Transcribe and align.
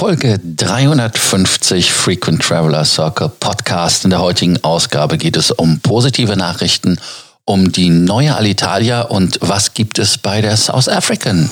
Folge 0.00 0.40
350 0.56 1.92
Frequent 1.92 2.40
Traveler 2.40 2.86
Circle 2.86 3.28
Podcast. 3.38 4.04
In 4.04 4.08
der 4.08 4.20
heutigen 4.20 4.56
Ausgabe 4.64 5.18
geht 5.18 5.36
es 5.36 5.50
um 5.50 5.78
positive 5.80 6.38
Nachrichten, 6.38 6.98
um 7.44 7.70
die 7.70 7.90
neue 7.90 8.34
Alitalia 8.34 9.02
und 9.02 9.36
was 9.42 9.74
gibt 9.74 9.98
es 9.98 10.16
bei 10.16 10.40
der 10.40 10.56
South 10.56 10.88
African. 10.88 11.50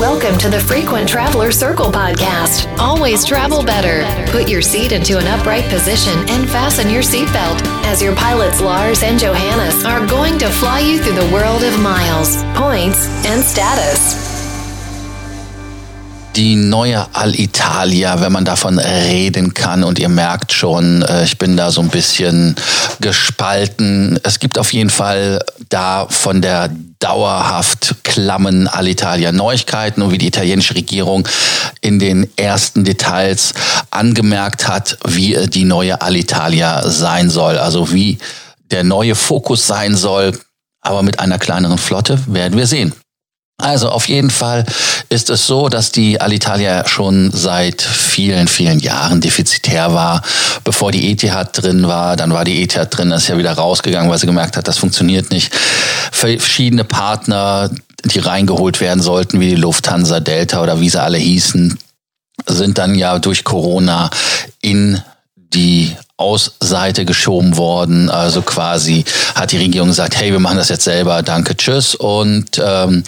Welcome 0.00 0.36
to 0.38 0.50
the 0.50 0.58
Frequent 0.58 1.08
Traveler 1.08 1.52
Circle 1.52 1.92
podcast. 1.92 2.66
Always 2.80 3.24
travel 3.24 3.62
better. 3.62 4.04
Put 4.32 4.50
your 4.50 4.62
seat 4.62 4.90
into 4.90 5.16
an 5.16 5.28
upright 5.28 5.68
position 5.70 6.18
and 6.28 6.50
fasten 6.50 6.90
your 6.90 7.04
seatbelt 7.04 7.62
as 7.86 8.02
your 8.02 8.16
pilots 8.16 8.60
Lars 8.60 9.04
and 9.04 9.20
Johannes 9.20 9.84
are 9.84 10.04
going 10.08 10.38
to 10.40 10.48
fly 10.48 10.80
you 10.80 10.98
through 10.98 11.14
the 11.14 11.32
world 11.32 11.62
of 11.62 11.78
miles, 11.78 12.42
points, 12.56 13.06
and 13.26 13.44
status 13.44 14.29
die 16.40 16.56
neue 16.56 17.06
Alitalia, 17.14 18.22
wenn 18.22 18.32
man 18.32 18.46
davon 18.46 18.78
reden 18.78 19.52
kann. 19.52 19.84
Und 19.84 19.98
ihr 19.98 20.08
merkt 20.08 20.54
schon, 20.54 21.02
äh, 21.02 21.24
ich 21.24 21.36
bin 21.36 21.54
da 21.54 21.70
so 21.70 21.82
ein 21.82 21.90
bisschen 21.90 22.56
gespalten. 22.98 24.18
Es 24.22 24.38
gibt 24.38 24.56
auf 24.56 24.72
jeden 24.72 24.88
Fall 24.88 25.44
da 25.68 26.06
von 26.08 26.40
der 26.40 26.70
dauerhaft 26.98 27.96
klammen 28.04 28.68
Alitalia 28.68 29.32
Neuigkeiten 29.32 30.00
und 30.00 30.12
wie 30.12 30.18
die 30.18 30.28
italienische 30.28 30.74
Regierung 30.74 31.28
in 31.82 31.98
den 31.98 32.26
ersten 32.38 32.84
Details 32.84 33.52
angemerkt 33.90 34.66
hat, 34.66 34.96
wie 35.06 35.46
die 35.46 35.64
neue 35.64 36.00
Alitalia 36.00 36.88
sein 36.88 37.28
soll. 37.28 37.58
Also 37.58 37.92
wie 37.92 38.16
der 38.70 38.82
neue 38.82 39.14
Fokus 39.14 39.66
sein 39.66 39.94
soll. 39.94 40.38
Aber 40.80 41.02
mit 41.02 41.20
einer 41.20 41.38
kleineren 41.38 41.76
Flotte 41.76 42.18
werden 42.28 42.56
wir 42.56 42.66
sehen. 42.66 42.94
Also 43.60 43.88
auf 43.90 44.08
jeden 44.08 44.30
Fall 44.30 44.64
ist 45.08 45.30
es 45.30 45.46
so, 45.46 45.68
dass 45.68 45.92
die 45.92 46.20
Alitalia 46.20 46.86
schon 46.86 47.30
seit 47.32 47.82
vielen, 47.82 48.48
vielen 48.48 48.78
Jahren 48.78 49.20
defizitär 49.20 49.94
war. 49.94 50.22
Bevor 50.64 50.92
die 50.92 51.10
Etihad 51.10 51.62
drin 51.62 51.86
war, 51.86 52.16
dann 52.16 52.32
war 52.32 52.44
die 52.44 52.62
Etihad 52.62 52.96
drin, 52.96 53.10
ist 53.10 53.28
ja 53.28 53.38
wieder 53.38 53.52
rausgegangen, 53.52 54.10
weil 54.10 54.18
sie 54.18 54.26
gemerkt 54.26 54.56
hat, 54.56 54.68
das 54.68 54.78
funktioniert 54.78 55.30
nicht. 55.30 55.54
Verschiedene 56.12 56.84
Partner, 56.84 57.70
die 58.04 58.18
reingeholt 58.18 58.80
werden 58.80 59.02
sollten, 59.02 59.40
wie 59.40 59.50
die 59.50 59.56
Lufthansa, 59.56 60.20
Delta 60.20 60.62
oder 60.62 60.80
wie 60.80 60.88
sie 60.88 61.00
alle 61.00 61.18
hießen, 61.18 61.78
sind 62.46 62.78
dann 62.78 62.94
ja 62.94 63.18
durch 63.18 63.44
Corona 63.44 64.10
in 64.60 65.00
die 65.36 65.96
Ausseite 66.20 67.04
geschoben 67.04 67.56
worden. 67.56 68.10
Also 68.10 68.42
quasi 68.42 69.04
hat 69.34 69.52
die 69.52 69.56
Regierung 69.56 69.88
gesagt, 69.88 70.16
hey, 70.16 70.30
wir 70.30 70.38
machen 70.38 70.58
das 70.58 70.68
jetzt 70.68 70.84
selber, 70.84 71.22
danke, 71.22 71.56
tschüss. 71.56 71.94
Und 71.94 72.60
ähm, 72.64 73.02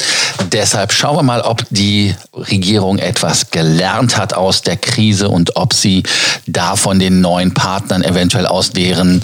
deshalb 0.51 0.93
schauen 0.93 1.17
wir 1.17 1.23
mal, 1.23 1.43
ob 1.43 1.65
die 1.71 2.15
Regierung 2.35 2.99
etwas 2.99 3.51
gelernt 3.51 4.17
hat 4.17 4.35
aus 4.35 4.63
der 4.63 4.77
Krise 4.77 5.29
und 5.29 5.57
ob 5.57 5.75
sie 5.75 6.03
da 6.47 6.77
von 6.77 6.99
den 6.99 7.21
neuen 7.21 7.55
Partnern 7.55 8.03
eventuell 8.03 8.47
aus 8.47 8.71
deren 8.71 9.23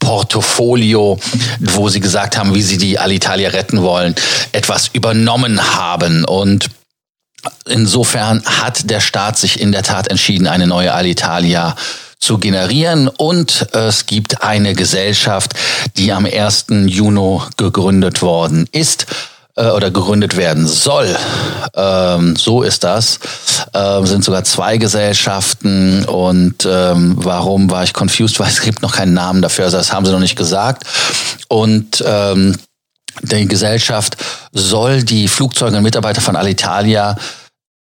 Portfolio, 0.00 1.18
wo 1.60 1.88
sie 1.88 2.00
gesagt 2.00 2.36
haben, 2.36 2.54
wie 2.54 2.62
sie 2.62 2.78
die 2.78 2.98
Alitalia 2.98 3.50
retten 3.50 3.82
wollen, 3.82 4.14
etwas 4.52 4.88
übernommen 4.92 5.76
haben. 5.76 6.24
Und 6.24 6.70
insofern 7.66 8.42
hat 8.44 8.90
der 8.90 9.00
Staat 9.00 9.38
sich 9.38 9.60
in 9.60 9.72
der 9.72 9.82
Tat 9.82 10.08
entschieden, 10.08 10.46
eine 10.46 10.66
neue 10.66 10.92
Alitalia 10.92 11.76
zu 11.76 12.07
generieren. 12.38 13.08
Und 13.08 13.68
es 13.72 14.06
gibt 14.06 14.42
eine 14.42 14.74
Gesellschaft, 14.74 15.54
die 15.96 16.12
am 16.12 16.26
1. 16.26 16.66
Juni 16.86 17.40
gegründet 17.56 18.22
worden 18.22 18.68
ist 18.72 19.06
äh, 19.58 19.70
oder 19.70 19.90
gegründet 19.90 20.36
werden 20.36 20.66
soll. 20.66 21.16
Ähm, 21.74 22.36
so 22.36 22.62
ist 22.62 22.84
das. 22.84 23.18
Ähm, 23.74 24.06
sind 24.06 24.24
sogar 24.24 24.44
zwei 24.44 24.78
Gesellschaften 24.78 26.04
und 26.04 26.66
ähm, 26.70 27.16
warum 27.18 27.70
war 27.70 27.84
ich 27.84 27.92
confused? 27.92 28.38
Weil 28.40 28.48
es 28.48 28.60
gibt 28.60 28.82
noch 28.82 28.92
keinen 28.92 29.14
Namen 29.14 29.42
dafür, 29.42 29.66
also 29.66 29.76
das 29.76 29.92
haben 29.92 30.06
sie 30.06 30.12
noch 30.12 30.20
nicht 30.20 30.36
gesagt. 30.36 30.84
Und 31.48 32.02
ähm, 32.06 32.56
die 33.22 33.48
Gesellschaft 33.48 34.16
soll 34.52 35.02
die 35.02 35.26
Flugzeuge 35.26 35.76
und 35.76 35.82
Mitarbeiter 35.82 36.20
von 36.20 36.36
Alitalia 36.36 37.16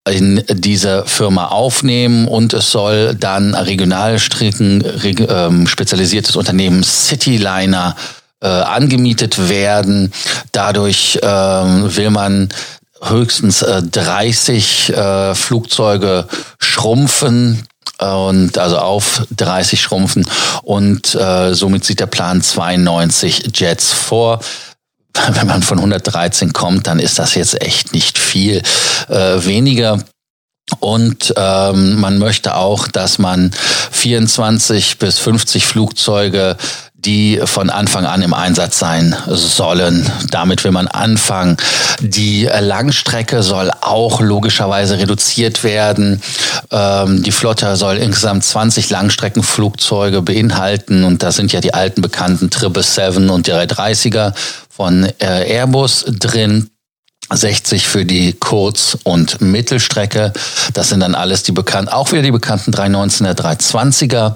in 0.10 0.44
diese 0.48 1.04
Firma 1.06 1.48
aufnehmen 1.48 2.28
und 2.28 2.54
es 2.54 2.72
soll 2.72 3.16
dann 3.16 3.56
Regionalstrecken, 3.56 4.84
ähm, 5.04 5.68
spezialisiertes 5.68 6.36
Unternehmen 6.36 6.84
Cityliner 6.84 7.96
äh, 8.42 8.48
angemietet 8.48 9.50
werden. 9.50 10.14
Dadurch 10.52 11.20
ähm, 11.24 11.96
will 11.96 12.12
man 12.12 12.50
höchstens 13.02 13.64
äh, 13.64 13.82
30 13.82 14.90
äh, 14.90 15.36
Flugzeuge 15.36 16.28
schrumpfen 16.60 17.64
und 18.00 18.58
also 18.58 18.78
auf 18.78 19.24
30 19.36 19.82
schrumpfen 19.82 20.28
und 20.64 21.16
äh, 21.16 21.54
somit 21.54 21.86
sieht 21.86 22.00
der 22.00 22.08
Plan 22.08 22.42
92 22.42 23.52
Jets 23.56 23.94
vor 23.94 24.40
wenn 25.34 25.48
man 25.48 25.64
von 25.64 25.78
113 25.78 26.53
kommt, 26.53 26.88
dann 26.88 27.00
ist 27.00 27.20
das 27.20 27.36
jetzt 27.36 27.62
echt 27.62 27.94
nicht 27.94 28.18
viel 28.18 28.62
äh, 29.09 29.46
weniger. 29.46 30.03
Und 30.80 31.34
ähm, 31.38 32.00
man 32.00 32.18
möchte 32.18 32.56
auch, 32.56 32.88
dass 32.88 33.20
man 33.20 33.52
24 33.92 34.98
bis 34.98 35.20
50 35.20 35.66
Flugzeuge 35.66 36.58
die 37.06 37.40
von 37.46 37.70
Anfang 37.70 38.06
an 38.06 38.22
im 38.22 38.34
Einsatz 38.34 38.80
sein 38.80 39.16
sollen. 39.28 40.09
Damit 40.31 40.64
will 40.64 40.72
man 40.72 40.88
anfangen. 40.88 41.58
Die 42.00 42.46
Langstrecke 42.46 43.44
soll 43.44 43.72
auch 43.82 44.22
logischerweise 44.22 44.97
reduziert 44.97 45.64
werden. 45.64 46.22
Ähm, 46.72 47.24
die 47.24 47.32
Flotte 47.32 47.76
soll 47.76 47.97
insgesamt 47.97 48.44
20 48.44 48.90
Langstreckenflugzeuge 48.90 50.22
beinhalten 50.22 51.03
und 51.03 51.22
da 51.22 51.32
sind 51.32 51.53
ja 51.53 51.62
die 51.62 51.74
alten 51.74 52.02
bekannten 52.02 52.50
777 52.52 53.30
und 53.30 53.47
die 53.47 53.52
330er 53.52 54.34
von 54.75 55.03
äh, 55.19 55.53
Airbus 55.53 56.06
drin. 56.08 56.69
60 57.34 57.88
für 57.88 58.06
die 58.06 58.34
Kurz- 58.34 58.97
und 59.03 59.41
Mittelstrecke. 59.41 60.31
Das 60.74 60.90
sind 60.90 61.00
dann 61.00 61.16
alles 61.16 61.41
die 61.41 61.53
bekannten, 61.53 61.91
auch 61.91 62.12
wieder 62.12 62.22
die 62.22 62.31
bekannten 62.31 62.72
319er, 62.72 63.34
320er 63.34 64.35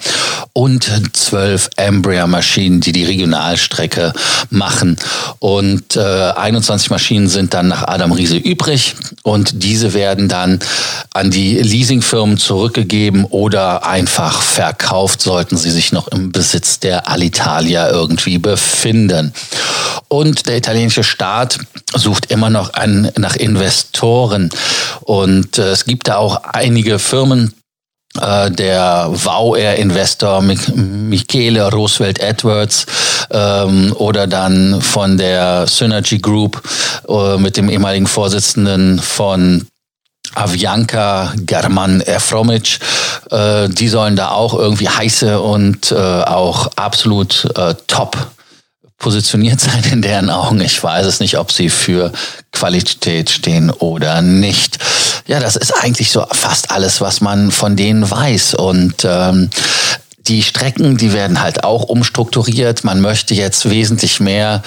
und 0.53 0.89
12 1.13 1.69
Embraer-Maschinen, 1.75 2.81
die 2.81 2.91
die 2.91 3.05
Regionalstrecke 3.05 4.13
machen. 4.49 4.97
Und 5.37 5.97
äh, 5.97 5.99
21 5.99 6.89
Maschinen 6.89 7.27
sind 7.27 7.53
dann 7.53 7.67
nach 7.67 7.87
Adam 7.87 8.11
Riese 8.11 8.37
übrig 8.37 8.95
und 9.21 9.63
diese 9.63 9.93
werden 9.93 10.27
dann 10.27 10.59
an 11.13 11.29
die 11.29 11.59
Leasingfirmen 11.59 12.37
zurückgegeben 12.37 13.25
oder 13.25 13.85
einfach 13.85 14.41
verkauft, 14.41 15.21
sollten 15.21 15.57
sie 15.57 15.71
sich 15.71 15.91
noch 15.91 16.07
im 16.07 16.31
Besitz 16.31 16.79
der 16.79 17.07
Alitalia 17.07 17.87
irgendwie 17.91 18.39
befinden. 18.39 19.31
Und 20.09 20.47
der 20.47 20.57
italienische 20.57 21.03
Staat 21.03 21.59
sucht 21.93 22.31
immer 22.31 22.49
noch 22.49 22.73
an, 22.73 23.11
nach 23.17 23.35
Investoren. 23.35 24.49
Und 25.01 25.57
äh, 25.57 25.71
es 25.71 25.85
gibt 25.85 26.07
da 26.07 26.17
auch 26.17 26.43
einige 26.43 26.97
Firmen, 26.97 27.53
äh, 28.19 28.49
der 28.49 29.07
Wow-Air-Investor 29.11 30.41
Michele 30.41 31.71
Roosevelt 31.71 32.19
Edwards 32.19 32.87
ähm, 33.29 33.93
oder 33.97 34.25
dann 34.25 34.81
von 34.81 35.17
der 35.17 35.67
Synergy 35.67 36.17
Group 36.17 36.61
äh, 37.07 37.37
mit 37.37 37.55
dem 37.55 37.69
ehemaligen 37.69 38.07
Vorsitzenden 38.07 38.99
von 38.99 39.67
Avianca, 40.33 41.33
German 41.37 42.01
Efromic, 42.01 42.79
äh, 43.29 43.69
die 43.69 43.87
sollen 43.87 44.15
da 44.15 44.31
auch 44.31 44.53
irgendwie 44.53 44.89
heiße 44.89 45.39
und 45.39 45.91
äh, 45.91 45.95
auch 45.95 46.71
absolut 46.75 47.47
äh, 47.55 47.75
top 47.87 48.17
positioniert 48.99 49.59
sein 49.61 49.83
in 49.91 50.01
deren 50.01 50.29
Augen. 50.29 50.61
Ich 50.61 50.83
weiß 50.83 51.05
es 51.05 51.19
nicht, 51.19 51.37
ob 51.37 51.51
sie 51.51 51.69
für 51.69 52.11
Qualität 52.51 53.29
stehen 53.29 53.71
oder 53.71 54.21
nicht. 54.21 54.77
Ja, 55.25 55.39
das 55.39 55.55
ist 55.55 55.71
eigentlich 55.71 56.11
so 56.11 56.25
fast 56.31 56.71
alles, 56.71 57.01
was 57.01 57.21
man 57.21 57.51
von 57.51 57.75
denen 57.75 58.09
weiß. 58.09 58.55
Und 58.55 59.05
ähm, 59.05 59.49
die 60.27 60.43
Strecken, 60.43 60.97
die 60.97 61.13
werden 61.13 61.41
halt 61.41 61.63
auch 61.63 61.83
umstrukturiert. 61.83 62.83
Man 62.83 62.99
möchte 62.99 63.33
jetzt 63.33 63.69
wesentlich 63.69 64.19
mehr 64.19 64.61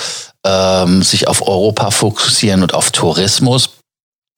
ähm, 0.45 1.03
sich 1.03 1.29
auf 1.29 1.47
Europa 1.47 1.91
fokussieren 1.91 2.63
und 2.63 2.75
auf 2.75 2.91
Tourismus. 2.91 3.71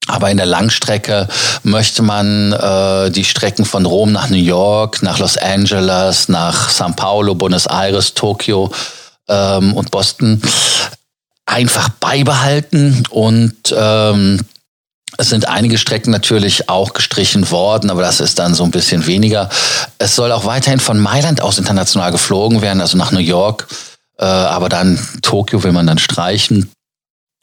Aber 0.07 0.31
in 0.31 0.37
der 0.37 0.45
Langstrecke 0.45 1.29
möchte 1.63 2.03
man 2.03 2.53
äh, 2.53 3.11
die 3.11 3.25
Strecken 3.25 3.65
von 3.65 3.87
Rom 3.87 4.13
nach 4.13 4.29
New 4.29 4.37
York, 4.37 5.03
nach 5.03 5.19
Los 5.19 5.39
Angeles, 5.39 6.29
nach 6.29 6.71
São 6.71 6.95
Paulo, 6.95 7.35
Buenos 7.35 7.67
Aires, 7.67 8.13
Tokio 8.13 8.71
ähm, 9.29 9.75
und 9.75 9.91
Boston 9.91 10.41
einfach 11.47 11.89
beibehalten 11.89 13.05
und 13.11 13.75
ähm, 13.77 14.41
es 15.17 15.29
sind 15.29 15.47
einige 15.49 15.79
Strecken 15.79 16.11
natürlich 16.11 16.69
auch 16.69 16.93
gestrichen 16.93 17.51
worden, 17.51 17.91
aber 17.91 18.03
das 18.03 18.21
ist 18.21 18.39
dann 18.39 18.55
so 18.55 18.65
ein 18.65 18.71
bisschen 18.71 19.07
weniger. 19.07 19.49
Es 19.99 20.17
soll 20.17 20.33
auch 20.33 20.45
weiterhin 20.45 20.81
von 20.81 20.99
Mailand 20.99 21.41
aus 21.41 21.59
international 21.59 22.11
geflogen 22.11 22.63
werden, 22.63 22.81
also 22.81 22.99
nach 22.99 23.13
New 23.13 23.21
York, 23.21 23.69
äh, 24.19 24.25
aber 24.25 24.69
dann 24.69 24.99
Tokio 25.23 25.63
will 25.63 25.73
man 25.73 25.87
dann 25.87 25.99
streichen. 25.99 26.71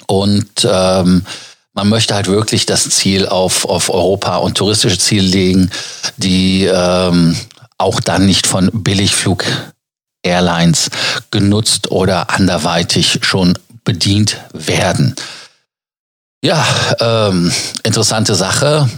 Und 0.07 0.68
ähm, 0.69 1.25
man 1.74 1.89
möchte 1.89 2.13
halt 2.16 2.28
wirklich 2.28 2.66
das 2.66 2.89
Ziel 2.89 3.28
auf, 3.28 3.66
auf 3.66 3.89
Europa 3.89 4.38
und 4.38 4.57
touristische 4.57 5.00
Ziele 5.00 5.28
legen, 5.28 5.72
die 6.18 6.66
ähm, 6.66 7.38
auch 7.78 8.01
dann 8.01 8.25
nicht 8.25 8.48
von 8.48 8.69
Billigflug 8.74 9.45
Airlines 10.23 10.89
genutzt 11.31 11.91
oder 11.91 12.29
anderweitig 12.29 13.19
schon 13.21 13.57
bedient 13.83 14.38
werden. 14.53 15.15
Ja, 16.44 16.65
ähm, 17.00 17.51
interessante 17.83 18.35
Sache. 18.35 18.89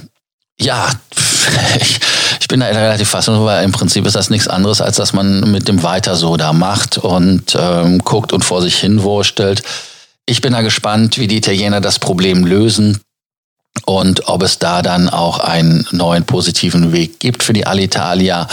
Ja, 0.59 0.89
ich, 1.79 1.99
ich 2.39 2.47
bin 2.47 2.59
da 2.61 2.67
relativ 2.67 3.09
fassungslos, 3.09 3.45
weil 3.45 3.63
im 3.63 3.71
Prinzip 3.71 4.05
ist 4.05 4.15
das 4.15 4.29
nichts 4.29 4.47
anderes, 4.47 4.81
als 4.81 4.97
dass 4.97 5.13
man 5.13 5.51
mit 5.51 5.67
dem 5.67 5.83
Weiter 5.83 6.15
so 6.15 6.37
da 6.37 6.53
macht 6.53 6.97
und 6.97 7.55
ähm, 7.59 7.99
guckt 7.99 8.33
und 8.33 8.45
vor 8.45 8.61
sich 8.61 8.77
hin 8.77 9.03
wurstelt. 9.03 9.63
Ich 10.25 10.41
bin 10.41 10.53
da 10.53 10.61
gespannt, 10.61 11.17
wie 11.17 11.27
die 11.27 11.37
Italiener 11.37 11.81
das 11.81 11.99
Problem 11.99 12.45
lösen 12.45 13.01
und 13.85 14.29
ob 14.29 14.43
es 14.43 14.59
da 14.59 14.81
dann 14.81 15.09
auch 15.09 15.39
einen 15.39 15.85
neuen 15.91 16.23
positiven 16.23 16.93
Weg 16.93 17.19
gibt 17.19 17.43
für 17.43 17.53
die 17.53 17.65
Alitalia. 17.65 18.47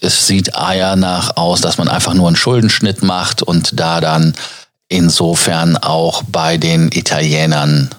Es 0.00 0.26
sieht 0.26 0.52
eher 0.56 0.96
nach 0.96 1.36
aus, 1.36 1.60
dass 1.60 1.78
man 1.78 1.88
einfach 1.88 2.14
nur 2.14 2.26
einen 2.26 2.36
Schuldenschnitt 2.36 3.02
macht 3.02 3.42
und 3.42 3.78
da 3.78 4.00
dann 4.00 4.34
insofern 4.88 5.76
auch 5.76 6.22
bei 6.28 6.56
den 6.58 6.90
Italienern 6.92 7.90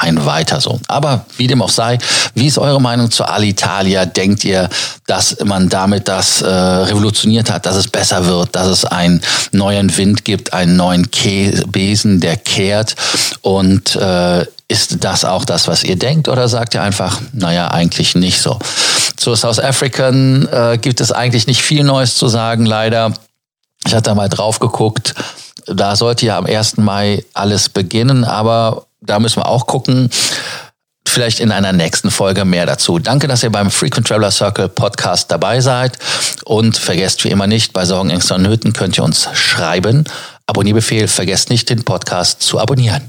ein 0.00 0.24
weiter 0.24 0.60
so. 0.60 0.80
Aber 0.86 1.26
wie 1.36 1.48
dem 1.48 1.60
auch 1.60 1.70
sei, 1.70 1.98
wie 2.34 2.46
ist 2.46 2.56
eure 2.56 2.80
Meinung 2.80 3.10
zu 3.10 3.24
Alitalia? 3.24 4.06
Denkt 4.06 4.44
ihr, 4.44 4.68
dass 5.06 5.36
man 5.44 5.68
damit 5.68 6.06
das 6.06 6.40
äh, 6.40 6.48
revolutioniert 6.48 7.50
hat, 7.50 7.66
dass 7.66 7.74
es 7.74 7.88
besser 7.88 8.24
wird, 8.26 8.54
dass 8.54 8.68
es 8.68 8.84
einen 8.84 9.20
neuen 9.50 9.94
Wind 9.96 10.24
gibt, 10.24 10.52
einen 10.52 10.76
neuen 10.76 11.10
Ke 11.10 11.64
Besen, 11.66 12.20
der 12.20 12.36
kehrt? 12.36 12.94
Und 13.42 13.96
äh, 13.96 14.46
ist 14.68 15.02
das 15.02 15.24
auch 15.24 15.46
das, 15.46 15.66
was 15.66 15.82
ihr 15.82 15.96
denkt? 15.96 16.28
Oder 16.28 16.46
sagt 16.48 16.74
ihr 16.74 16.82
einfach, 16.82 17.20
naja, 17.32 17.68
eigentlich 17.68 18.14
nicht 18.14 18.40
so? 18.40 18.58
Zu 19.16 19.34
South 19.34 19.58
African 19.58 20.46
äh, 20.52 20.78
gibt 20.78 21.00
es 21.00 21.10
eigentlich 21.10 21.46
nicht 21.46 21.62
viel 21.62 21.82
Neues 21.84 22.16
zu 22.16 22.28
sagen, 22.28 22.66
leider. 22.66 23.14
Ich 23.86 23.94
hatte 23.94 24.14
mal 24.14 24.28
drauf 24.28 24.58
geguckt. 24.60 25.14
Da 25.66 25.96
sollte 25.96 26.26
ja 26.26 26.38
am 26.38 26.46
1. 26.46 26.76
Mai 26.76 27.24
alles 27.32 27.70
beginnen, 27.70 28.24
aber 28.24 28.86
da 29.00 29.18
müssen 29.18 29.40
wir 29.40 29.48
auch 29.48 29.66
gucken. 29.66 30.10
Vielleicht 31.06 31.40
in 31.40 31.50
einer 31.50 31.72
nächsten 31.72 32.10
Folge 32.10 32.44
mehr 32.44 32.66
dazu. 32.66 32.98
Danke, 32.98 33.28
dass 33.28 33.42
ihr 33.42 33.50
beim 33.50 33.70
Frequent 33.70 34.06
Traveler 34.06 34.30
Circle 34.30 34.68
Podcast 34.68 35.30
dabei 35.30 35.60
seid. 35.60 35.98
Und 36.44 36.76
vergesst 36.76 37.24
wie 37.24 37.30
immer 37.30 37.46
nicht, 37.46 37.72
bei 37.72 37.86
Sorgen, 37.86 38.10
Ängsten 38.10 38.36
und 38.36 38.42
Nöten 38.42 38.74
könnt 38.74 38.98
ihr 38.98 39.04
uns 39.04 39.28
schreiben. 39.32 40.04
Abonnierbefehl, 40.46 41.08
vergesst 41.08 41.48
nicht, 41.48 41.70
den 41.70 41.84
Podcast 41.84 42.42
zu 42.42 42.58
abonnieren. 42.58 43.08